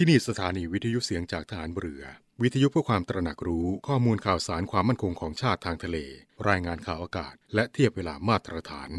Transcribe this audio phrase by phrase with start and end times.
[0.00, 2.02] ที่นี่สถานีวิทยุเสียงจากฐานเรือ
[2.42, 5.96] วิทยุเพื่อความตระหนักรู้ข้อมูลข่าวสารความมั่นคงของชาติทางทะเล
[6.48, 8.90] รายงานข่าวอากาศ และเทียบเวลามาตรฐาน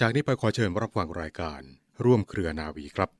[0.00, 1.60] จากนี้ไปขอเชิญรับฟังรายการ
[2.04, 3.10] ร่วมเครือนาวีครับ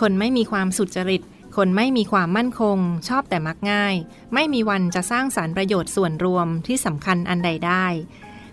[0.00, 1.22] คนไม่มีความสุจริต
[1.56, 2.78] คนไม่มีความมั่นคง
[3.08, 3.94] ชอบแต่มักง่าย
[4.34, 7.86] ไม่มีวันจะสร้างสารรประโยชน์ส่วนรวมที่สำคัญอันใดได้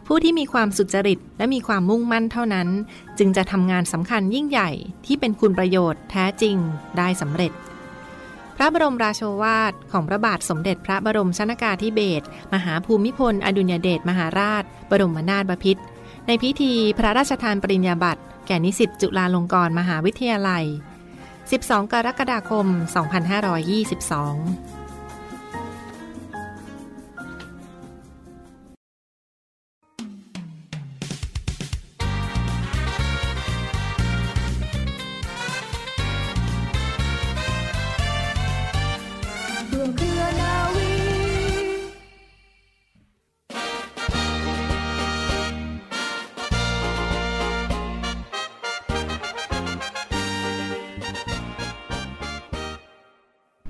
[0.08, 2.68] ผู้ที่มีความสุจริตและมีความมุ่งมั่นเท่านั้น
[3.18, 4.70] จึงจะทำงานสำคัญยิ่งใหญ่
[5.06, 6.56] ที่เป็นคุณประโยชน์แท้จริง
[6.98, 7.52] ได้สำเร็จ
[8.58, 15.84] พระบรมราโชวาทของพระบาทสมเด็จพระบรมชนากาธิเบศรมหาภูมิพล อดุลยเดชมหาราช บรมนาถบพิตร
[16.28, 20.66] ในพิธีพระราชทานปริญญาบัตรแก่นิสิตจุฬาลงกรณ์มหาวิทยาลัย
[21.30, 22.66] 12 กรกฎาคม
[23.44, 24.85] 2522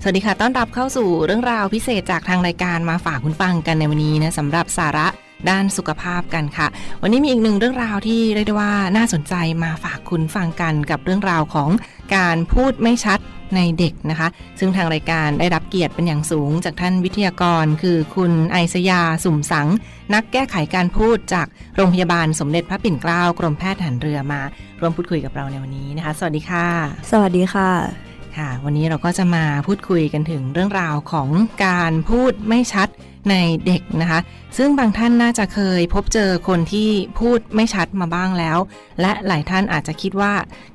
[0.07, 5.07] สวัสดีค่ะ ต้อนรับเข้าสู่เรื่องราวพิเศษจากทางรายการมาฝากคุณฟังกันในวันนี้นะสำหรับสาระ
[5.49, 6.67] ด้านสุขภาพกันค่ะ
[7.01, 11.69] วันนี้มีอีกหนึ่งเรื่องราวที่เรียกได้ว่าน่าสนใจมาฝากคุณฟังกันกับเรื่องราวของ
[12.15, 13.19] การพูดไม่ชัด
[13.55, 14.27] ในเด็กนะคะ
[14.59, 19.67] ซึ่งทางรายการได้รับเกียรติเป็นอย่างสูง จากท่านวิทยากร คือคุณไอศยาสุ่มสัง
[20.13, 24.41] นักแก้ไขการพูดจากโรงพยาบาลสมเด็จพระปิ่นเกล้ากรมแพทย์หันเรือมา
[24.79, 26.67] ร่วมพูดคุยกับเราในวันนี้นะคะ สวัสดีค่ะ
[27.11, 31.29] สวัสดีค่ะ ค่ะ วันนี้เราก็จะมาพูดคุยกันถึงเรื่องราวของ
[31.65, 32.87] การพูดไม่ชัด
[33.29, 34.19] ในเด็กนะคะ
[34.57, 38.57] ซึ่งบางท่านน่าจะเคยพบเจอคนที่พูดไม่ชัดมาบ้างแล้ว
[39.01, 40.33] และหลายท่านอาจจะคิดว่า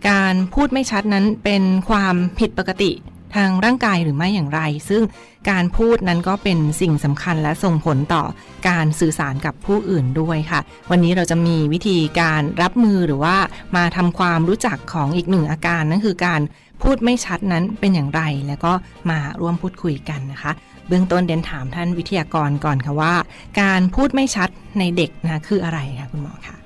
[0.08, 2.91] การพูดไม่ชัดนั้นเป็นความผิดปกติ
[3.34, 5.03] ทางร่างกายหรือไม่อย่างไร ซึ่ง
[5.51, 8.25] การพูดนั้นก็เป็นสิ่งสำคัญและส่งผลต่อ
[8.69, 13.37] การสื่อสารกับผู้อื่นด้วยค่ะ วันนี้เราจะมีวิธีการรับมือหรือว่า
[13.77, 16.41] มาทำความรู้จักของอีกหนึ่งอาการนั่นคือการ
[16.83, 18.73] พูดไม่ชัดนั้นเป็นอย่างไร แล้วก็
[19.11, 20.53] มาร่วมพูดคุยกันนะคะ
[20.89, 23.15] เบื้องต้นเดนถามท่านวิทยากรก่อนค่ะว่า
[23.61, 24.49] การพูดไม่ชัด
[24.79, 26.56] ในเด็กนะคืออะไรคะคุณหมอคะ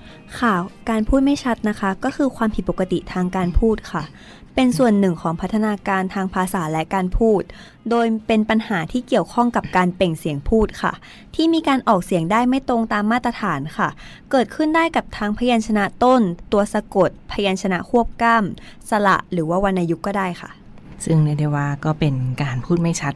[0.41, 0.55] ค่ะ
[0.91, 4.03] การพูดไม่ชัดนะคะ ก็คือความผิดปกติทางการพูดค่ะ
[4.55, 7.43] เป็นส่วนหนึ่งของพัฒนาการทางภาษาและการพูด
[7.91, 10.93] โดยเป็นปัญหาที่เกี่ยวข้องกับการเปล่งเสียงพูดค่ะ
[11.35, 13.89] ที่มีการออกเสียงได้ไม่ตรงตามมาตรฐานค่ะ
[14.31, 16.21] เกิดขึ้นได้กับทั้งพยัญชนะต้น
[16.53, 20.51] ตัวสะกด พยัญชนะควบกล้ำสระหรือว่าวรรณยุกต์ก็ได้ค่ะ
[21.05, 23.15] ซึ่งเรียกได้ว่าก็เป็นการพูดไม่ชัด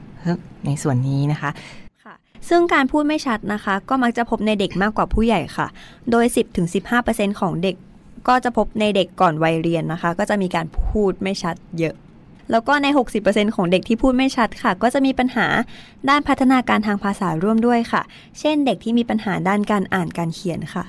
[0.66, 1.50] ในส่วนนี้นะคะ
[2.48, 5.66] ซึ่งการพูดไม่ชัดนะคะ ก็มักจะพบในเด็กมากกว่าผู้ใหญ่ค่ะ
[6.10, 6.24] โดย
[6.82, 7.76] 10-15%ของเด็ก
[8.28, 11.94] ก็จะพบในเด็กก่อนวัยเรียนนะคะ ก็จะมีการพูดไม่ชัดเยอะ
[12.50, 12.86] แล้วก็ใน
[13.22, 15.46] 60%ของเด็กที่พูดไม่ชัดค่ะ ก็จะมีปัญหา
[16.08, 18.02] ด้านพัฒนาการทางภาษาร่วมด้วยค่ะ
[18.40, 20.84] เช่นเด็กที่มีปัญหาด้านการอ่านการเขียนค่ะ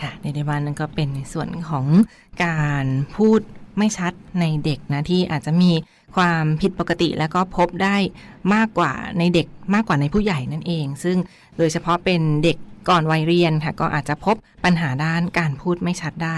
[0.00, 1.86] ค่ะในเดบันนั้นก็เป็นในส่วนของ
[2.44, 3.40] การพูด
[3.78, 5.72] ไม่ชัดในเด็กนะที่อาจจะมี
[6.16, 7.96] ความผิดปกติแล้วก็พบได้
[8.54, 11.16] มากกว่าในเด็กมากกว่าในผู้ใหญ่นั่นเอง ซึ่ง
[11.58, 12.56] โดยเฉพาะเป็นเด็ก
[12.88, 16.36] ก่อนวัยเรียนค่ะก็อาจจะพบปัญหาด้านการพูดไม่ชัดได้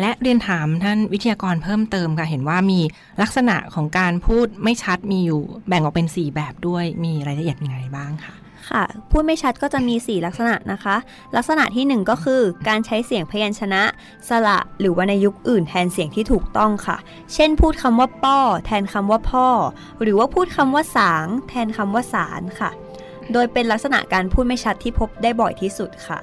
[0.00, 2.80] และเรียนถามท่านวิทยากรเพิ่มเติมค่ะ เห็นว่ามี
[3.22, 8.34] ลักษณะของการพูดไม่ชัดมีอยู่แบ่งออกเป็น 4 แบบด้วยมีรายละเอียดยังไงบ้างค่ะ
[8.70, 10.96] ค่ะ พูดไม่ชัดก็จะมี 4 ลักษณะนะคะ
[11.36, 13.82] ลักษณะที่ 1 ก็คือ การใช้เสียงพยัญชนะ
[14.28, 16.96] สระหรือวรรณยุกต์อื่นแทนเสียงที่ถูกต้องค่ะ
[17.34, 19.48] เช่น พูดคำว่าป้อ แทนคำว่าพ่อ
[20.02, 22.70] หรือว่าพูดคำว่าสาง แทนคำว่าสารค่ะ
[23.32, 26.20] โดยเป็นลักษณะการพูดไม่ชัดที่พบได้บ่อยที่สุดค่ะ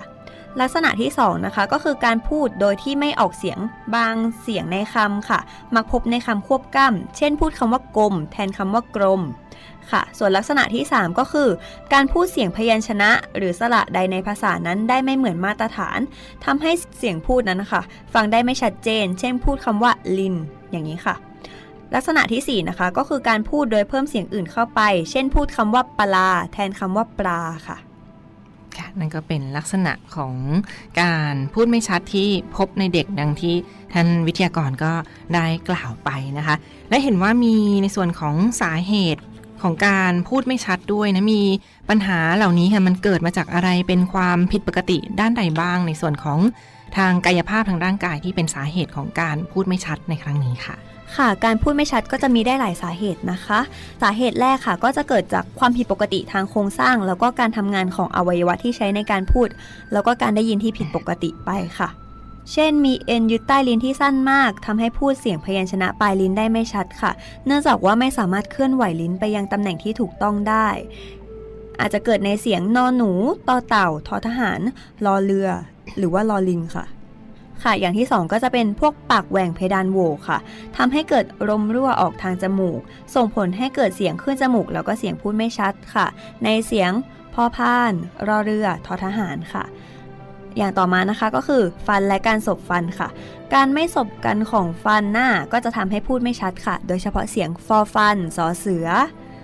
[0.62, 3.60] ลักษณะที่2นะคะก็คือการพูดโดยที่ไม่ออกเสียง
[3.96, 5.40] บางเสียงในคำค่ะ
[5.76, 9.22] มักพบในคำควบกล้ำเช่นพูดคำว่ากลม แทนคำว่ากรม
[9.92, 11.50] ค่ะ ส่วนลักษณะที่ 3 ก็คือ
[11.94, 16.00] การพูดเสียงพยัญชนะ หรือสระใดในภาษานั้นได้ไม่เหมือนมาตรฐาน
[16.46, 17.82] ทำให้เสียงพูดนั้นนะคะ
[18.14, 20.36] ฟังได้ไม่ชัดเจน เช่นพูดคำว่าลิน
[20.72, 21.16] อย่างนี้ค่ะ
[21.96, 24.82] ลักษณะที่ 4 นะคะ ก็คือการพูดโดยเพิ่มเสียงอื่นเข้าไป
[25.12, 27.78] เช่นพูดคำว่าปลาแทนคำว่าปลาค่ะ
[28.80, 30.36] ค่ะนั่นก็เป็นลักษณะของ
[31.02, 33.56] การพูดไม่ชัดที่พบในเด็กดังที่
[33.94, 34.92] ท่านวิทยากรก็
[35.34, 36.56] ได้กล่าวไปนะคะ
[36.90, 39.22] และเห็นว่ามีในส่วนของสาเหตุ
[39.62, 41.44] ของการพูดไม่ชัดด้วยนะมี
[41.90, 46.40] ปัญหาเหล่านี้ค่ะมันเกิดมาจากอะไรเป็นความผิดปกติด้านใดบ้าง ในส่วนของ
[46.98, 50.76] ทางกายภาพทางร่างกายที่เป็นสาเหตุของการพูดไม่ชัดในครั้งนี้ค่ะ
[51.16, 53.60] ค่ะ การพูดไม่ชัดก็จะมีได้หลายสาเหตุนะคะ
[54.02, 59.48] สาเหตุแรกค่ะ ก็จะเกิดจากความผิดปกติทางโครงสร้าง แล้วก็การทำงานของอวัยวะที่ใช้ในการพูด
[59.94, 61.90] แล้วก็การได้ยินที่ผิดปกติไปค่ะ
[62.54, 67.12] เช่น มีเอ็นยึดใต้ลิ้นที่สั้นมากทำให้พูดเสียงพยัญชนะปลายลิ้นได้ไม่ชัดค่ะ
[67.46, 70.68] เนื่องจากว่าไม่สามารถเคลื่อนไหวลิ้นไปยังตำแหน่งที่ถูกต้องได้
[71.80, 73.12] อาจจะเกิดในเสียงนอนหนู
[73.50, 74.60] ต่อเต่า ทอทหาร
[75.06, 75.50] รอเรือ
[75.98, 76.86] หรือว่าลอลิงค่ะ
[77.64, 80.38] ค่ะ อย่างที่ 2 ก็จะเป็นพวกปากแหว่งเพดานโหวค่ะ
[80.78, 82.80] ทำให้เกิดลมรั่วออกทางจมูก
[83.16, 86.08] ส่งผลให้เกิดเสียงขึ้นจมูก แล้วก็เสียงพูดไม่ชัดค่ะ
[86.44, 86.92] ในเสียง
[87.34, 87.94] พ่อพาน
[88.28, 89.64] รอเรือทอทหารค่ะ
[90.58, 93.08] อย่างต่อมานะคะก็คือฟันและการสบฟันค่ะ
[93.54, 98.88] การไม่สบกันของฟันหน้าก็จะทำให้พูดไม่ชัดค่ะ โดยเฉพาะเสียงฟอฟันสอเสือ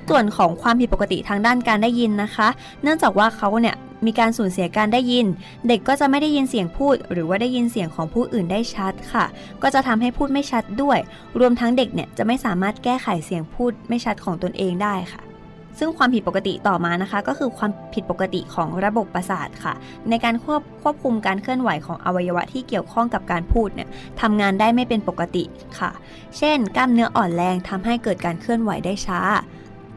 [0.09, 2.47] ส่วนของความผิดปกติทางด้านการได้ยินนะคะ
[2.83, 3.75] เนื่องจากว่าเขาเนี่ย
[4.05, 5.25] มีการสูญเสียการได้ยิน
[5.67, 9.25] เด็กก็จะไม่ได้ยินเสียงพูด หรือว่าได้ยินเสียงของผู้อื่นได้ชัดค่ะ
[9.61, 10.97] ก็จะทำให้พูดไม่ชัดด้วย
[11.39, 15.21] รวมทั้งเด็กเนี่ยจะไม่สามารถแก้ไขเสียงพูดไม่ชัดของตนเองได้ค่ะ
[15.79, 19.73] ซึ่งความผิดปกติต่อมานะคะ ก็คือความผิดปกติของระบบประสาทค่ะ
[20.09, 23.89] ในการควบควบคุมการเคลื่อนไหวของอวัยวะที่เกี่ยวข้องกับการพูดเนี่ย
[24.21, 25.43] ทำงานได้ไม่เป็นปกติ
[25.79, 25.91] ค่ะ
[26.37, 29.19] เช่น กล้ามเนื้ออ่อนแรงทำให้เกิดการเคลื่อนไหวได้ช้า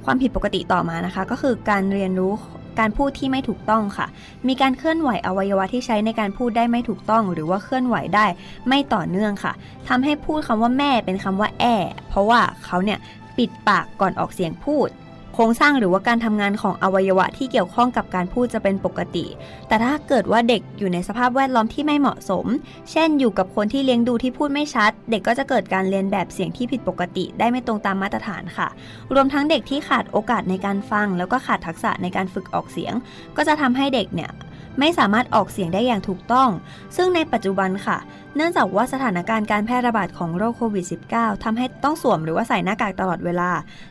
[0.05, 2.33] ความผิดปกติต่อมานะคะ ก็คือการเรียนรู้
[2.79, 4.06] การพูดที่ไม่ถูกต้องค่ะ
[4.49, 8.27] มีการเคลื่อนไหวอวัยวะที่ใช้ในการพูดได้ไม่ถูกต้อง หรือว่าเคลื่อนไหวได้
[8.69, 9.53] ไม่ต่อเนื่องค่ะ
[9.89, 11.65] ทำให้พูดคำว่าแม่เป็นคำว่าแอ
[12.09, 12.99] เพราะว่าเขาเนี่ย
[13.39, 14.89] ปิดปากก่อนออกเสียงพูด
[15.37, 19.27] โครงสร้างหรือว่าการทำงานของอวัยวะที่เกี่ยวข้องกับการพูดจะเป็นปกติ
[19.69, 22.47] แต่ถ้าเกิดว่าเด็กอยู่ในสภาพแวดล้อมที่ไม่เหมาะสม
[22.91, 28.69] เช่น อยู่กับคนที่เลี้ยงดูที่พูดไม่ชัด เด็กก็จะเกิดการเรียนแบบเสียงที่ผิดปกติ ได้ไม่ตรงตามมาตรฐานค่ะ
[29.15, 32.95] รวมทั้งเด็กที่ขาดโอกาสในการฟัง แล้วก็ขาดทักษะในการฝึกออกเสียง
[33.37, 34.31] ก็จะทำให้เด็กเนี่ย
[34.79, 36.49] ไม่สามารถออกเสียงได้อย่างถูกต้อง
[36.97, 37.99] ซึ่งในปัจจุบันค่ะ
[38.37, 40.85] เนื่องจากว่าสถานการณ์การแพร่ระบาดของโรคโควิด
[41.15, 43.50] -19 ทำให้ต้องสวมหรือว่าใส่หน้ากากตลอดเวลา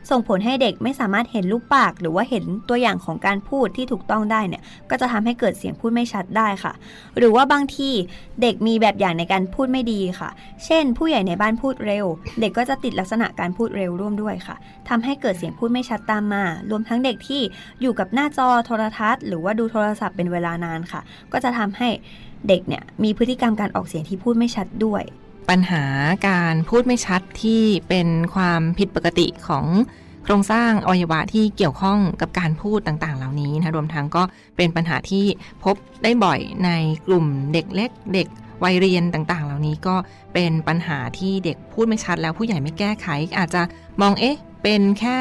[0.09, 6.73] ส่งผลให้เด็กไม่สามารถเห็นรูปปาก หรือว่าเห็นตัวอย่างของการพูดที่ถูกต้องได้เนี่ย ก็จะทำให้เกิดเสียงพูดไม่ชัดได้ค่ะ
[7.17, 7.89] หรือว่าบางที
[8.41, 10.29] เด็กมีแบบอย่างในการพูดไม่ดีค่ะ
[10.65, 12.05] เช่น ผู้ใหญ่ในบ้านพูดเร็ว
[12.39, 14.55] เด็กก็จะติดลักษณะการพูดเร็วร่วมด้วยค่ะ
[14.89, 17.41] ทำให้เกิดเสียงพูดไม่ชัดตามมา รวมทั้งเด็กที่
[17.81, 21.89] อยู่กับหน้าจอโทรทัศน์ หรือว่าดูโทรศัพท์เป็นเวลานานค่ะ ก็จะทำให้
[22.47, 25.03] เด็กเนี่ยมีพฤติกรรมการออกเสียงที่พูดไม่ชัดด้วย
[25.49, 25.83] ปัญหา
[26.27, 29.65] การพูดไม่ชัดที่เป็นความผิดปกติของ
[30.23, 34.23] โครงสร้างอวัยวะที่เกี่ยวข้องกับการพูดต่างๆ เหล่านี้นะรวมทั้งก็
[34.57, 35.25] เป็นปัญหาที่
[35.63, 36.69] พบได้บ่อยใน
[37.07, 38.27] กลุ่มเด็กเล็กเด็ก
[38.63, 39.95] วัยเรียนต่างๆ เหล่านี้ก็
[40.33, 43.61] เป็นปัญหาที่เด็กพูดไม่ชัดแล้วผู้ใหญ่ไม่แก้ไข อาจจะ
[44.01, 45.19] มองเอ๊ะ เป็นแค่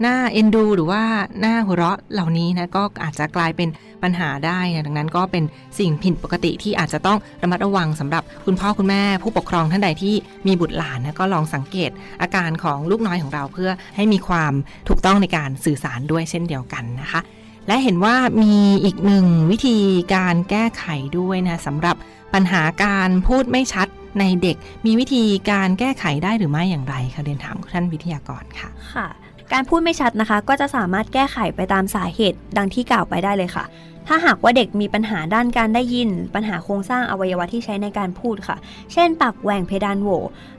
[0.00, 1.02] หน้าเอ็นดู หรือว่า
[1.40, 3.68] หน้าหัวเราะเหล่านี้นะก็อาจจะกลายเป็น
[4.02, 5.44] ปัญหาได้นะดังนั้นก็เป็น
[5.78, 10.14] สิ่งผิดปกติที่อาจจะต้องระมัดระวังสำหรับคุณพ่อคุณแม่ ผู้ปกครองท่านใดที่
[10.46, 11.90] มีบุตรหลานนะก็ลองสังเกต
[12.22, 14.52] อาการของลูกน้อยของเราเพื่อให้มีความ
[14.88, 17.20] ถูกต้องในการสื่อสารด้วยเช่นเดียวกันนะคะ
[17.66, 18.54] และเห็นว่ามี
[18.84, 19.78] อีกหนึ่งวิธี
[20.14, 20.84] การแก้ไข
[21.18, 21.96] ด้วยนะสำหรับ
[22.34, 29.08] ปัญหาการพูดไม่ชัด ในเด็กมีวิธีการแก้ไขได้หรือไม่อย่างไรคะเรียนถามท่านวิทยากรค่ะค่ะ
[29.52, 33.64] การพูดไม่ชัดนะคะ ก็จะสามารถแก้ไขไปตามสาเหตุดังที่กล่าวไปได้เลยค่ะ
[34.06, 38.56] ถ้าหากว่าเด็กมีปัญหาด้านการได้ยิน ปัญหาโครงสร้างอวัยวะที่ใช้ในการพูดค่ะ
[38.92, 40.08] เช่น ปากแหว่งเพดานโหว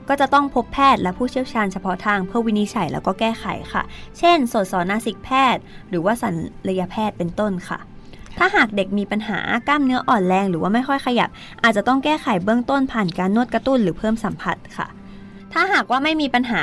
[0.07, 3.83] ก็จะต้องพบแพทย์และผู้เชี่ยวชาญเฉพาะทางเพื่อวินิจฉัยแล้วก็แก้ไขค่ะ
[4.19, 6.29] เช่นโสตศนาสิกแพทย์ หรือว่าศั
[6.67, 7.79] ลยแพทย์เป็นต้นค่ะ
[8.37, 11.29] ถ้าหากเด็กมีปัญหากล้ามเนื้ออ่อนแรงหรือว่าไม่ค่อยขยับ
[11.63, 14.87] อาจจะต้องแก้ไขเบื้องต้นผ่านการนวดกระตุ้นหรือเพิ่มสัมผัสค่ะ
[15.53, 16.61] ถ้าหากว่าไม่มีปัญหา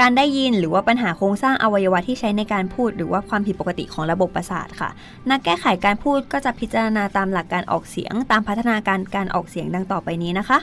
[0.00, 4.90] การได้ยินหรือว่าปัญหาโครงสร้างอวัยวะที่ใช้ในการพูด หรือว่าความผิดปกติของระบบประสาทค่ะ
[5.30, 10.58] นักแก้ไขการพูดก็จะพิจารณาตามหลักการออกเสียง ตามพัฒนาการการออกเสียงดังต่อไปนี้นะคะ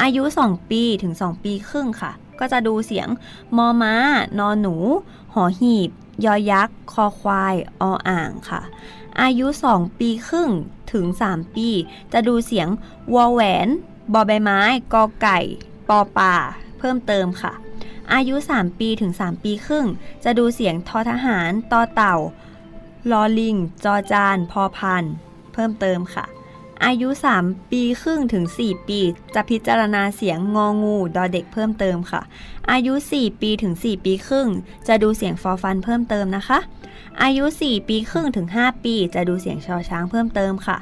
[0.00, 3.08] อายุ 2 ปีถึง 2 ปีครึ่งค่ะ ก็จะดูเสียง
[3.56, 3.94] มอม้า
[4.38, 4.76] นอนหนู
[5.34, 5.90] หอหีบ
[6.24, 8.62] ยอยักษ์ คอควาย ออ่างค่ะ
[9.22, 10.50] อายุ 2 ปีครึ่ง
[10.92, 11.68] ถึง 3 ปี
[12.12, 12.68] จะดูเสียง
[13.14, 13.68] วอแหวน
[14.12, 14.60] บอใบไม้
[14.92, 15.38] กอไก่
[15.88, 16.34] ปอป่า
[16.78, 17.52] เพิ่มเติมค่ะ
[18.12, 19.86] อายุ 3 ปีถึง 3 ปีครึ่ง
[20.24, 22.16] จะดูเสียงทอทหาร ตอเต่า
[23.10, 25.04] ลอลิง จอจาน พอพัน
[25.52, 26.24] เพิ่มเติมค่ะ
[26.86, 27.08] อายุ
[27.40, 29.00] 3 ปีครึ่งถึง 4 ปี
[29.34, 32.22] จะพิจารณาเสียงงองูดอเด็กเพิ่มเติมค่ะ
[32.70, 34.48] อายุ 4 ปีถึง 4 ปีครึ่ง
[34.88, 36.58] จะดูเสียงฟอฟันเพิ่มเติมนะคะ
[37.22, 40.76] อายุ 4 ปีครึ่งถึง 5 ปี จะดูเสียงชอช้างเพิ่มเติมค่ะ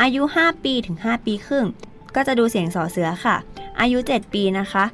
[0.00, 1.66] อายุ 5 ปีถึง 5 ปีครึ่ง
[2.14, 3.36] ก็จะดูเสียงสอเสือค่ะ
[3.80, 4.84] อายุ 7 ปีนะคะ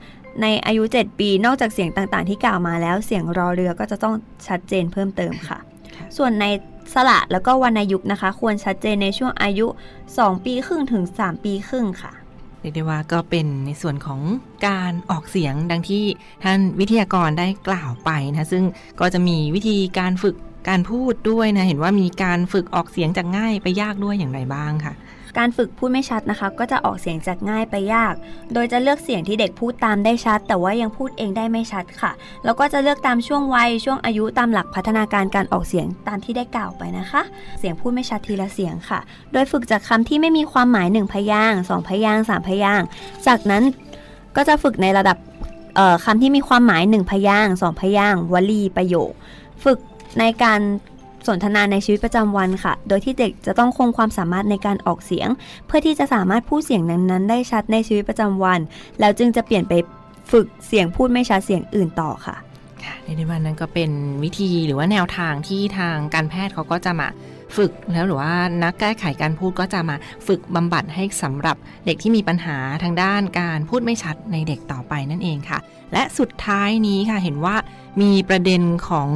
[0.42, 4.14] ในอายุ 7 ปีนอกจากเสียงต่างๆ ที่กล่าวมาแล้ว เสียงรอเรือก็จะต้อง
[4.46, 5.58] ชัดเจนเพิ่มเติมค่ะ
[5.96, 6.46] ค่ะส่วนใน
[6.94, 9.66] สระแล้วก็วรรณยุกต์นะคะ ควรชัดเจนในช่วงอายุ
[10.06, 12.12] 2 ปีครึ่งถึง 3 ปีครึ่งค่ะ
[12.60, 14.20] เรียกได้ว่าก็เป็นในส่วนของ
[14.66, 16.04] การออกเสียงดังที่
[16.44, 18.64] ท่านวิทยากรได้กล่าวไปนะซึ่ง
[19.00, 20.36] ก็จะมีวิธีการฝึก
[20.68, 24.94] การพูดด้วยนะ เห็นว่ามีการฝึกออกเสียงจากง่ายไปยากด้วยอย่างไรบ้างค่ะ
[25.38, 28.14] การฝึกพูดไม่ชัดนะคะ ก็จะออกเสียงจากง่ายไปยาก
[28.54, 32.12] โดยจะเลือกเสียงที่เด็กพูดตามได้ชัด แต่ว่ายังพูดเองได้ไม่ชัดค่ะ
[32.44, 37.22] แล้วก็จะเลือกตามช่วงวัยช่วงอายุตามหลักพัฒนาการการออกเสียงตามที่ได้กล่าวไปนะคะ
[37.58, 39.00] เสียงพูดไม่ชัดทีละเสียงค่ะ
[39.32, 42.86] โดยฝึกจากคำที่ไม่มีความหมายหนึ่งพยางค์สองพยางค์สามพยางค์
[43.26, 43.62] จากนั้น
[44.36, 45.16] ก็จะฝึกในระดับ
[46.04, 49.10] คำที่มีความหมายหนึ่งพยางค์สองพยางค์วลีประโยค
[49.64, 49.78] ฝึก
[50.20, 50.60] ในการ
[51.28, 55.28] สนทนาในชีวิตประจำวันค่ะ โดยที่เด็กจะต้องคงความสามารถในการออกเสียง
[55.66, 58.60] เพื่อที่จะสามารถพูดเสียงนั้นๆ ได้ชัดในชีวิตประจำวัน
[59.00, 59.72] แล้วจึงจะเปลี่ยนไป
[60.32, 62.36] ฝึกเสียงพูดไม่ชัดเสียงอื่นต่อค่ะ
[62.84, 63.90] ค่ะในในวันนั้นก็เป็น
[64.24, 67.08] วิธีหรือว่าแนวทางที่ทางการแพทย์เขาก็จะมา
[67.56, 71.56] ฝึกแล้วหรือว่านักแก้ไขการพูดก็จะมาฝึกบำบัดให้สำหรับ
[71.86, 75.58] เด็กที่มีปัญหาทางด้านการพูดไม่ชัดในเด็กต่อไปนั่นเองค่ะ
[75.92, 77.56] และสุดท้ายนี้ค่ะเห็นว่า
[78.00, 79.10] มีประเด็นของ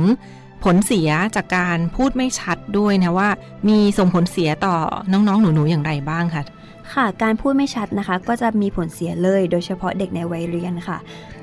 [0.65, 3.29] ผลเสียจากการพูดไม่ชัดด้วยนะว่า
[3.69, 4.77] มีส่งผลเสียต่อ
[5.13, 6.43] น้องๆ หนูๆ อย่างไรบ้างคะ
[6.93, 10.99] ค่ะ การพูดไม่ชัดนะคะ ก็จะมีผลเสียเลย โดยเฉพาะเด็กในวัยเรียนค่ะ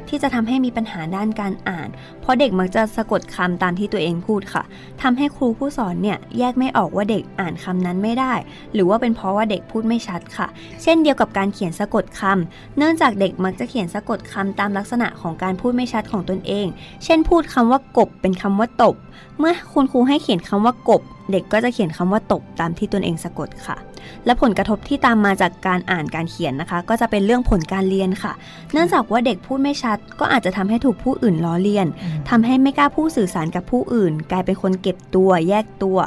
[0.09, 1.89] ที่จะทำให้มีปัญหาด้านการอ่าน
[2.21, 4.63] เพราะเด็กมักจะสะกดคำตามที่ตัวเองพูดค่ะ
[5.01, 8.33] ทำให้ครูผู้สอนเนี่ยแยกไม่ออกว่าเด็กอ่านคำนั้นไม่ได้
[8.73, 10.47] หรือว่าเป็นเพราะว่าเด็กพูดไม่ชัดค่ะ
[10.83, 16.65] เช่นเดียวกับการเขียนสะกดคำเนื่องจากเด็กมักจะเขียนสะกดคำตามลักษณะของการพูดไม่ชัดของตนเอง
[17.03, 18.95] เช่น พูดคำว่ากบเป็นคำว่าตบ
[19.39, 21.01] เมื่อคุณครูให้เขียนคำว่ากบ
[21.31, 23.77] เด็กก็จะเขียนคำว่าตบตามที่ตนเองสะกดค่ะ
[24.25, 28.33] และผลกระทบที่ตามมาจากการอ่านการเขียนนะคะ ก็จะเป็นเรื่องผลการเรียนค่ะ
[28.73, 31.87] เนื่องจากว่าเด็กพูดไม่ชัด ก็อาจจะทำให้ถูกผู้อื่นล้อเลียน
[32.29, 35.97] ทำให้ไม่กล้าพูดสื่อสารกับผู้อื่น กลายเป็นคนเก็บตัวแยกตัว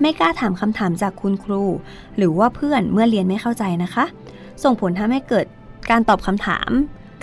[0.00, 1.62] ไม่กล้าถามคำถามจากคุณครู
[2.16, 4.04] หรือว่าเพื่อนเมื่อเรียนไม่เข้าใจนะคะ
[4.64, 5.46] ส่งผลทำให้เกิด
[5.90, 6.70] การตอบคำถาม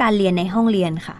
[0.01, 1.15] การเรียนในห้องเรียนค่ะ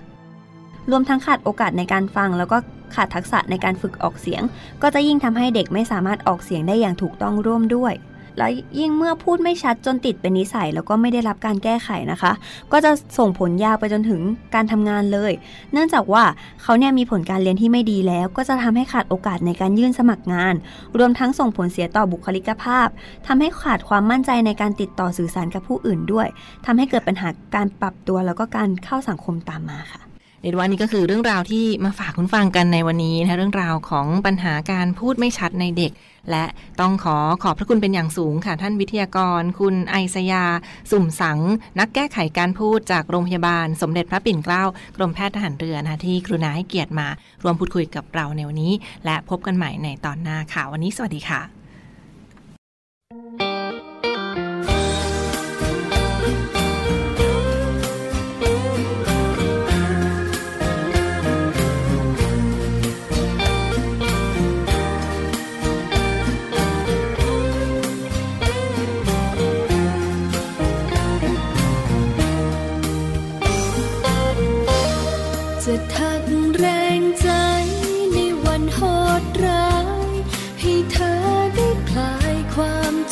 [0.92, 2.58] รวมทั้งขาดโอกาสในการฟังแล้วก็
[2.96, 4.42] ขาดทักษะในการฝึกออกเสียง
[4.82, 7.94] ก็จะยิ่งทำให้เด็กไม่สามารถออกเสียงได้อย่างถูกต้องร่วมด้วย
[8.38, 8.50] แล้ว
[8.80, 12.32] ยิ่งเมื่อพูดไม่ชัดจนติดเป็นนิสัย แล้วก็ไม่ได้รับการแก้ไขนะคะ
[12.72, 14.22] ก็จะส่งผลยาวไปจนถึง
[14.56, 15.32] การทำงานเลย
[15.74, 16.24] เนื่องจากว่า
[16.64, 20.56] เขาเนี่ยมีผลการเรียนที่ไม่ดีแล้ว ก็จะทำให้ขาดโอกาสในการยื่นสมัครงาน
[20.98, 22.88] รวมทั้งส่งผลเสียต่อบุคลิกภาพ
[23.28, 26.28] ทำให้ขาดความมั่นใจในการติดต่อสื่อสารกับผู้อื่นด้วย
[26.66, 30.13] ทำให้เกิดปัญหาการปรับตัวแล้วก็การเข้าสังคมตามมาค่ะ
[30.44, 35.92] เรียกว่านี่ก็คือเรื่องราวที่มาฝากคุณฟังกันในวันนี้นะคะเรื่องราวของปัญหาการพูดไม่ชัดในเด็ก
[36.32, 36.46] และ
[36.82, 40.46] ต้องขอขอบพระคุณเป็นอย่างสูงค่ะ ท่านวิทยากร คุณไอสยา
[40.92, 41.40] สุ่มสัง
[41.80, 44.64] นักแก้ไขการพูดจากโรงพยาบาล สมเด็จพระปิ่นเกล้า
[44.98, 47.08] กรมแพทย์ทหารเรือนะคะที่กรุณาให้เกียรติมา
[47.44, 48.74] รวมพูดคุยกับเราในวันนี้
[49.06, 51.63] และพบกันใหม่ในตอนหน้าค่ะวันนี้สวัสดีค่ะ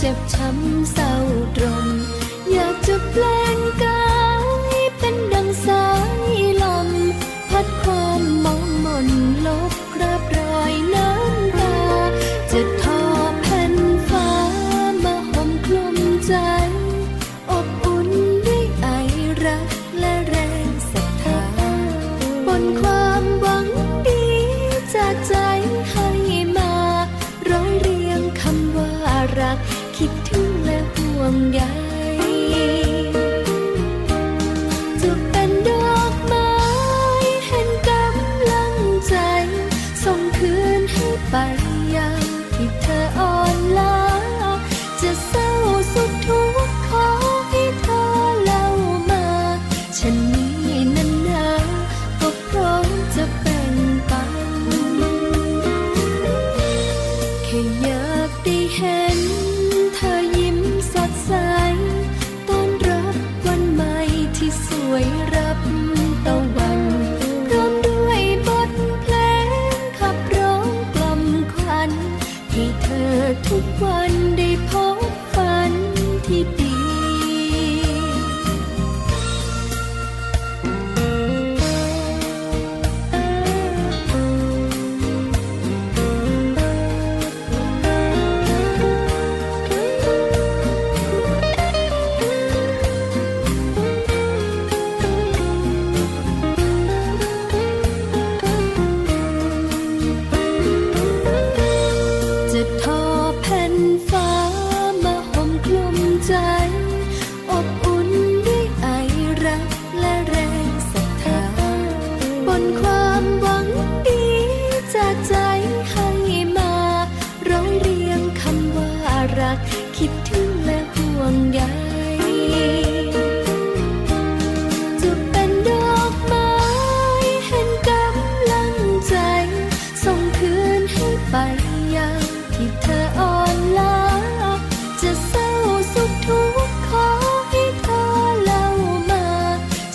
[0.04, 1.14] เจ็บช้ำเศร้า
[1.56, 1.88] ตรม
[2.52, 3.24] อยากจะแปล
[3.56, 3.61] ง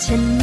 [0.07, 0.36] ฉัน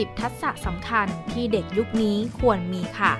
[0.00, 3.14] 10 ทักษะสำคัญที่เด็กยุคนี้ควรมีค่ะ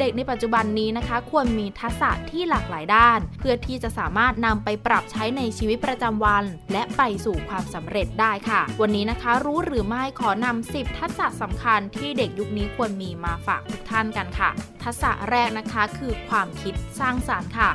[0.00, 14.50] เด็กในปัจจุบันนี้นะคะ ควรมีทักษะที่หลากหลายด้าน เพื่อที่จะสามารถนำไปปรับใช้ในชีวิตประจำวัน และไปสู่ความสำเร็จได้ค่ะ วันนี้นะคะ รู้หรือไม่ขอนำ10 ทักษะสำคัญที่เด็กยุคนี้ควรมีมาฝากทุกท่านกันค่ะ
[14.82, 17.70] ทักษะแรกนะคะคือความคิดสร้างสารรค์ค่ะ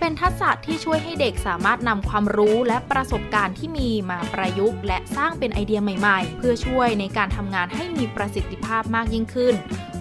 [0.00, 9.54] เป็นทักษะที่ช่วยให้เด็กสามารถนำความรู้และประสบการณ์ที่มีมาประยุกต์ และสร้างเป็นไอเดียใหม่ๆ เพื่อช่วยในการทำงานให้มีประสิทธิภาพมากยิ่งขึ้น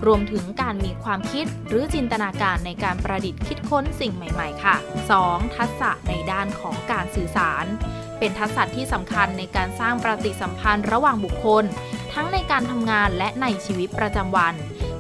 [0.06, 4.76] รวมถึงการมีความคิดหรือจินตนาการในการประดิษฐ์คิดค้นสิ่งใหม่ๆ ค่ะ
[5.18, 5.56] 2.
[5.58, 7.66] ทักษะในด้านของการสื่อสาร
[8.20, 11.64] เป็นทักษะที่สำคัญในการสร้างปฏิสัมพันธ์ระหว่างบุคคล
[12.14, 14.56] ทั้งในการทำงานและในชีวิตประจำวัน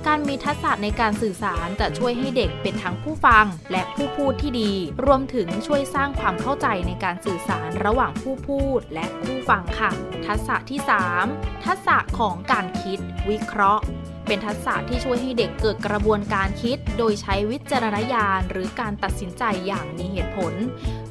[0.07, 4.71] การมีทักษะในการสื่อสารจะช่วยให้เด็กเป็นทั้งผู้ฟัง และผู้พูดที่ดี
[5.05, 9.91] รวมถึงช่วยสร้างความเข้าใจในการสื่อสารระหว่างผู้พูดและผู้ฟังค่ะ
[10.27, 10.79] ทักษะที่
[11.21, 13.83] 3 ทักษะของการคิด วิเคราะห์
[14.27, 20.53] เป็นทักษะที่ช่วยให้เด็กเกิดกระบวนการคิด โดยใช้วิจารณญาณ หรือการตัดสินใจอย่างมีเหตุผล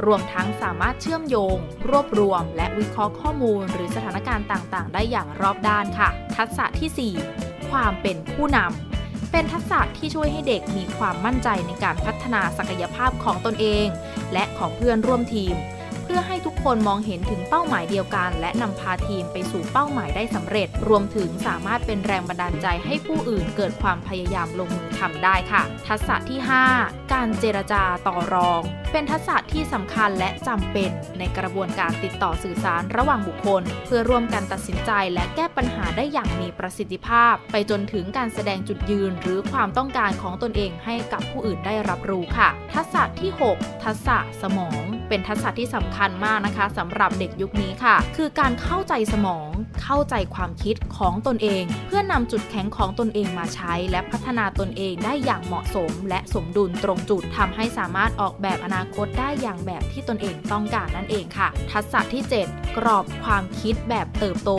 [0.04, 1.56] รวมทั้งสามารถเชื่อมโยง
[1.90, 13.86] รวบรวม และวิเคราะห์ข้อมูล หรือสถานการณ์ต่าง ๆ ได้อย่างรอบด้านค่ะ ทักษะทีสี่4 ความเป็นผู้นำ เป็นทักษะที่ช่วยให้เด็กมีความมั่นใจในการพัฒนาศักยภาพของตนเอง
[14.32, 15.56] และของเพื่อนร่วมทีม
[16.04, 26.38] เพื่อให้ทุกคนมองเห็นถึงเป้าหมายเดียวกัน และนำพาทีมไปสู่เป้าหมายได้สำเร็จ รวมถึงสามารถเป็นแรงบันดาลใจให้ผู้อื่นเกิดความพยายามลงมือทำได้ค่ะ ทักษะที่
[26.72, 49.48] 5การเจรจาต่อรอง เป็นทักษะที่สำคัญและจำเป็นในกระบวนการติดต่อสื่อสารระหว่างบุคคล เพื่อร่วมกันตัดสินใจและแก้ปัญหาได้อย่างมีประสิทธิภาพ ไปจนถึงการแสดงจุดยืน หรือความต้องการของตนเองให้กับผู้อื่นได้รับรู้ค่ะ ทักษะที่ 6 ทักษะสมอง เป็นทักษะที่สำคัญมากนะคะสำหรับเด็กยุคนี้ค่ะ คือการเข้าใจสมอง
[49.82, 64.50] เข้าใจความคิดของตนเอง เพื่อนำจุดแข็งของตนเองมาใช้ และพัฒนาตนเองได้อย่างเหมาะสม และสมดุลตรงจุดทำให้สามารถออกแบบอนาคตได้อย่างแบบที่ตนเองต้องการนั่นเองค่ะ ทักษะที่ 7 กรอบความคิดแบบเติบโต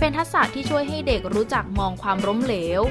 [0.00, 2.82] เป็นทักษะที่ช่วยให้เด็กรู้จักมองความล้มเหลว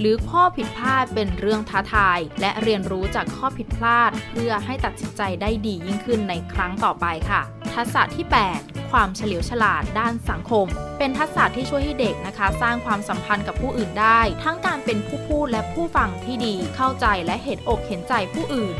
[0.00, 7.42] หรือข้อผิดพลาดเป็นเรื่องท้าทาย และเรียนรู้จากข้อผิดพลาด เพื่อให้ตัดสินใจได้ดียิ่งขึ้นในครั้งต่อไปค่ะ
[7.74, 8.26] ทักษะที่
[8.58, 10.66] 8 ความเฉลียวฉลาดด้านสังคม
[10.98, 18.76] เป็นทักษะที่ช่วยให้เด็กนะคะ สร้างความสัมพันธ์กับผู้อื่นได้ ทั้งการเป็นผู้พูดและผู้ฟังที่ดีเข้าใจและเห็นอกเห็นใจผู้อื่น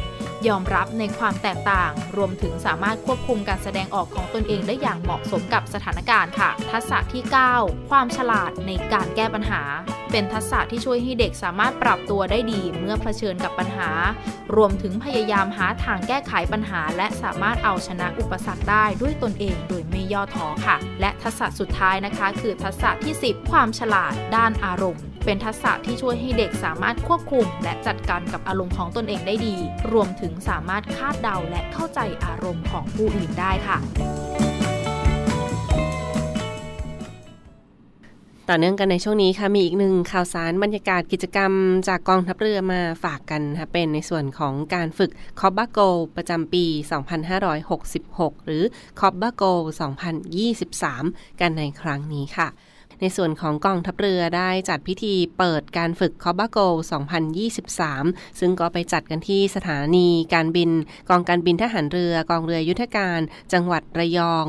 [0.48, 7.22] ยอมรับในความแตกต่าง รวมถึงสามารถควบคุมการแสดงออกของตนเองได้อย่างเหมาะสมกับสถานการณ์ค่ะ ทักษะที่
[7.57, 9.62] 9 ความฉลาดในการแก้ปัญหา
[10.11, 13.90] เป็นทักษะที่ช่วยให้เด็กสามารถปรับตัวได้ดีเมื่อเผชิญกับปัญหา
[14.57, 29.56] รวมถึงพยายามหาทางแก้ไขปัญหา และสามารถเอาชนะอุปสรรคได้ด้วยตนเองโดยไม่ย่อท้อค่ะ และทักษะสุดท้ายนะคะ คือทักษะที่ 10 ความฉลาดด้านอารมณ์ เป็นทักษะที่ช่วยให้เด็กสามารถควบคุม และจัดการกับอารมณ์ของตนเองได้ดี
[29.92, 33.78] รวมถึงสามารถคาดเดาและเข้าใจอารมณ์ของผู้อื่นได้ค่ะ
[38.48, 41.52] ต่อเนื่องกันในช่วงนี้ค่ะมีอีกหนึ่งข่าวสารบรรยากาศกิจกรรม
[41.88, 45.78] จากกองทัพเรือมาฝากกันค่ะเป็นในส่วนของการฝึกคอบบาโก
[46.16, 46.64] ประจำปี
[47.61, 48.62] 2566 หรือ
[49.00, 49.44] คอบบาโก
[50.62, 52.48] 2023 กันในครั้งนี้ค่ะ
[53.02, 56.58] ในส่วนของกองทัพเรือได้จัดพิธีเปิดการฝึกคอบบาโก
[57.48, 60.70] 2023 ซึ่งก็ไปจัดกันที่สถานีการบิน
[61.08, 63.20] กองการบินทหารเรือกองเรือยุทธการ
[63.52, 64.46] จังหวัดระยอง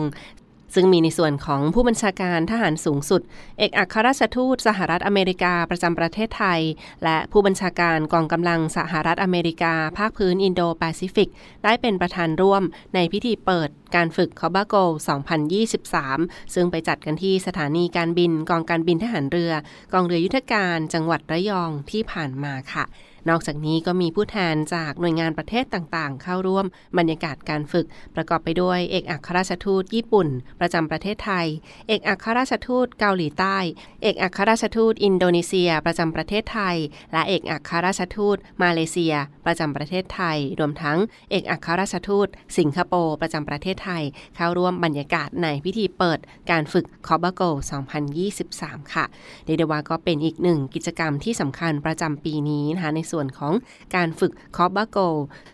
[0.73, 3.21] ซึ่งมีในส่วนของผู้บัญชาการทหารสูงสุด
[3.59, 6.61] เอกอัครราชทูตสหรัฐอเมริกาประจำประเทศไทย
[7.03, 11.29] และผู้บัญชาการกองกำลังสหรัฐอเมริกา ภาคพื้นอินโดแปซิฟิก
[11.63, 12.63] ได้เป็นประธานร่วม
[12.95, 14.75] ในพิธีเปิดการฝึกคอบาโก
[15.69, 19.53] 2023 ซึ่งไปจัดกันที่สถานีการบินกองการบินทหารเรือ
[19.93, 22.85] กองเรือยุทธการจังหวัดระยองที่ผ่านมาค่ะ
[23.29, 26.65] นอกจากนี้ก็มีผู้แทนจากหน่วยงานประเทศต่างๆ เข้าร่วม
[26.97, 30.27] บรรยากาศการฝึก ประกอบไปด้วยเอกอัครราชทูตญี่ปุ่น
[30.59, 31.47] ประจำประเทศไทย
[31.87, 33.57] เอกอัครราชทูตเกาหลีใต้
[34.03, 36.77] เอกอัครราชทูตอินโดนีเซียประจำประเทศไทย
[37.13, 39.13] และเอกอัครราชทูตมาเลเซีย
[39.45, 40.97] ประจำประเทศไทย รวมทั้ง
[41.31, 44.03] เอกอัครราชทูต สิงคโปร์ประจำประเทศไทย
[44.35, 46.19] เข้าร่วมบรรยากาศในพิธีเปิด
[46.51, 47.41] การฝึกคอบาโก
[48.21, 49.05] 2023 ค่ะ
[49.45, 53.53] เดเดวาก็เป็นอีกหนึ่งกิจกรรมที่สำคัญประจำปีนี้นะคะในส่วนของ
[53.95, 54.97] การฝึก Cobra Gold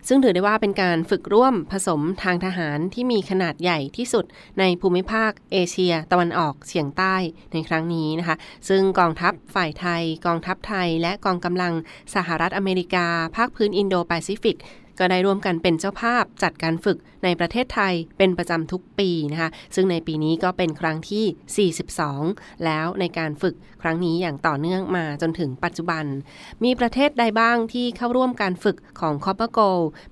[0.08, 4.26] ซึ่งถือได้ว่าเป็นการฝึกร่วมผสมทางทหารที่มีขนาดใหญ่ที่สุด
[4.60, 7.16] ในภูมิภาคเอเชีย ตะวันออกเฉียงใต้
[7.54, 8.36] ในครั้งนี้นะคะ
[8.70, 11.74] ซึ่งกองทัพฝ่ายไทย กองทัพไทย และกองกำลัง
[12.16, 14.58] สหรัฐอเมริกา ภาคพื้นอินโดแปซิฟิก
[15.00, 21.72] ก็ได้ร่วมกันเป็นเจ้าภาพจัดการฝึกในประเทศไทยเป็นประจำทุกปีนะคะ ซึ่งในปีนี้ก็เป็นครั้งที่
[22.12, 26.06] 42 แล้วในการฝึกครั้งนี้อย่างต่อเนื่องมาจนถึงปัจจุบัน
[26.64, 29.60] มีประเทศใดบ้างที่เข้าร่วมการฝึกของ Cobra Gold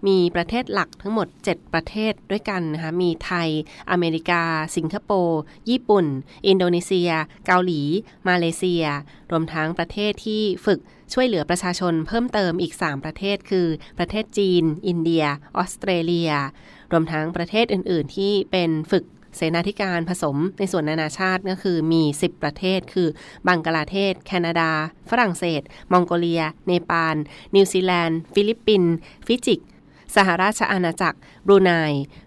[0.08, 3.50] มีประเทศหลักทั้งหมด 7 ประเทศด้วยกันนะคะมีไทย
[3.92, 4.44] อเมริกา
[4.76, 6.06] สิงคโปร์ ญี่ปุ่น
[6.48, 7.12] อินโดนีเซีย
[7.46, 7.82] เกาหลี
[8.28, 8.84] มาเลเซีย
[9.32, 10.80] รวมทั้งประเทศที่ฝึก
[11.14, 15.26] ช่วยเหลือประชาชนเพิ่มเติมอีก 3 ประเทศคือประเทศจีน อินเดีย
[15.58, 16.32] ออสเตรเลีย
[16.92, 19.06] รวมทั้งประเทศอื่น ๆ ที่เป็นฝึก
[19.38, 23.08] เสนาธิการผสมในส่วนนานาชาติก็คือมี 10 ประเทศ คือ
[23.48, 24.72] บังกลาเทศ แคนาดา
[25.10, 27.16] ฝรั่งเศส มองโกเลีย เนปาล
[27.56, 28.94] นิวซีแลนด์ ฟิลิปปินส์
[29.28, 29.62] ฟิจิ
[30.16, 31.72] สหราชอาณาจักรบรูไน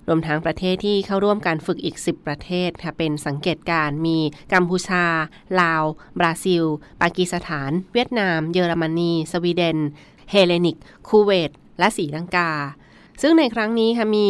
[0.08, 4.18] รวมทั้งประเทศที่เข้าร่วมการฝึกอีก 10 ประเทศค่ะ เป็นสังเกตการณ์มี
[4.52, 5.04] กัมพูชา
[5.60, 5.82] ลาว
[6.18, 6.64] บราซิล
[7.00, 9.78] ปากีสถาน เวียดนาม เยอรมนี สวีเดน
[10.30, 10.76] เฮลเลนิก
[11.08, 12.50] คูเวต และศรีลังกา
[13.20, 14.28] ซึ่งในครั้งนี้ค่ะมี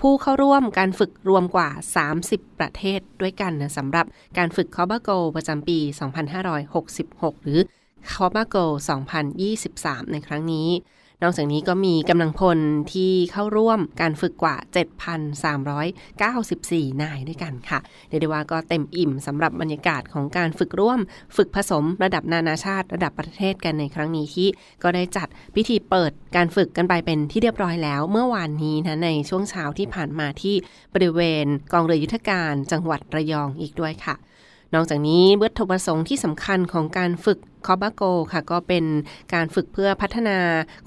[0.00, 1.68] ผู้เข้าร่วมการฝึกรวมกว่า
[2.14, 4.06] 30 ประเทศด้วยกันนะสำหรับ
[4.38, 5.78] การฝึกคอบาโกประจำปี
[6.60, 7.60] 2566 หรือ
[8.12, 8.56] คอบาโก
[9.34, 10.68] 2023 ในครั้งนี้
[11.22, 12.58] นอกจากนี้ก็มีกำลังพล
[12.92, 14.56] ที่เข้าร่วมการฝึกกว่า
[16.18, 20.98] 7,394 นายด้วยกันค่ะเรียกได้ว่าก็เต็มอิ่มสำหรับบรรยากาศของการฝึกร่วม
[21.36, 24.48] ฝึกผสมระดับนานาชาติระดับประเทศกันในครั้งนี้ที่
[24.82, 30.54] ก็ได้จัดพิธีเปิดการฝึกกันไปเป็นที่เรียบร้อยแล้ว เมื่อวานนี้นะในช่วงเช้าที่ผ่านมาที่
[30.94, 34.16] บริเวณกองเรือยุทธการจังหวัดระยองอีกด้วยค่ะ
[34.74, 38.84] นอกจากนี้วัตถุประสงค์ที่สำคัญของการฝึก คอบาโกค่ะก็เป็น
[39.34, 40.38] การฝึกเพื่อพัฒนา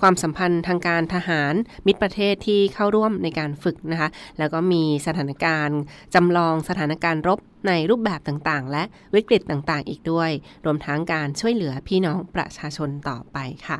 [0.01, 1.53] ความสัมพันธ์ทางการทหาร
[1.85, 5.79] มิตรประเทศที่เข้าร่วมในการฝึกนะคะ แล้วก็มีสถานการณ์
[6.15, 8.83] จำลองสถานการณ์รบในรูปแบบต่างๆ และ
[9.15, 10.31] วิกฤตต่างๆ อีกด้วย
[10.65, 13.79] รวมทั้งการช่วยเหลือพี่น้องประชาชนต่อไปค่ะ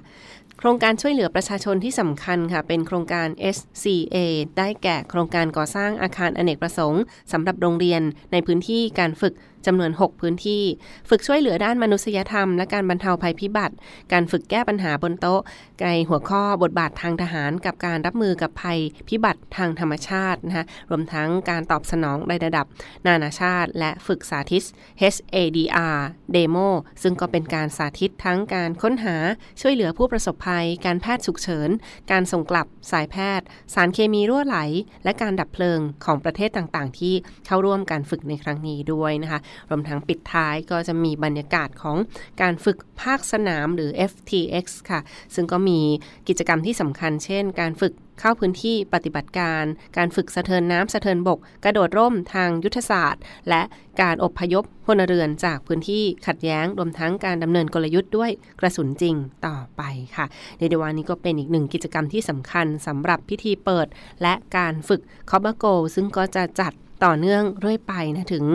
[0.59, 4.17] โครงการช่วยเหลือประชาชนที่สำคัญค่ะ เป็นโครงการ SCA
[4.57, 9.33] ได้แก่โครงการก่อสร้างอาคารอเนกประสงค์สำหรับโรงเรียนในพื้นที่การฝึก
[9.65, 10.63] จำนวน 6 พื้นที่
[11.09, 13.75] ฝึกช่วยเหลือด้านมนุษยธรรม และการบรรเทาภัยพิบัติ
[14.11, 15.41] การฝึกแก้ปัญหาบนโต๊ะ
[15.83, 22.65] ในหัวข้อบทบาททางทหาร กับการรับมือกับภัยพิบัติทางธรรมชาตินะคะรวมทั้งการตอบสนองในระดับ
[23.07, 24.63] นานาชาติ และฝึกสาธิต
[25.01, 25.97] HADR
[26.35, 26.69] Demo
[27.03, 29.15] ซึ่งก็เป็นการสาธิตทั้งการค้นหา
[29.61, 31.69] ช่วยเหลือผู้ประสบภัย การแพทย์ฉุกเฉิน
[32.11, 34.57] การส่งกลับสายแพทย์ สารเคมีรั่วไหล
[35.03, 37.13] และการดับเพลิงของประเทศต่างๆ ที่
[37.45, 41.97] เข้าร่วมการฝึกในครั้งนี้ด้วยนะคะรวมทั้งปิดท้ายก็จะมีบรรยากาศของ
[42.41, 44.99] การฝึกภาคสนามหรือ FTX ค่ะ
[45.35, 45.79] ซึ่งก็มี
[46.27, 49.63] กิจกรรมที่สำคัญเช่น การฝึกเข้าพื้นที่ปฏิบัติการ
[49.97, 53.61] การฝึกสะเทินน้ำสะเทินบก กระโดดร่มทางยุทธศาสตร์ และ
[54.01, 59.81] การอบพยพพลเรือนจากพื้นที่ขัดแย้ง รวมทั้งการดำเนินกลยุทธ์ด้วยกระสุนจริงต่อไป
[60.15, 60.25] ค่ะ
[60.59, 63.87] ในเดวานนี้ก็เป็นอีกหนึ่งกิจกรรมที่สำคัญสำหรับพิธีเปิด
[64.21, 68.45] และการฝึกคอบาโกซึ่งก็จะจัด ต่อเนื่องเรื่อยไปนะถึง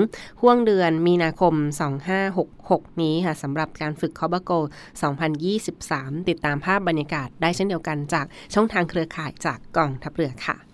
[0.41, 1.55] ห่วงเดือนมีนาคม
[2.29, 4.51] 2566 นี้ค่ะสำหรับการฝึกคอบโก
[5.41, 10.70] 2023 ติดตามภาพบรรยากาศได้เช่นเดียวกันจากช่องทางเครือข่ายจากกองทัพเรือค่ะ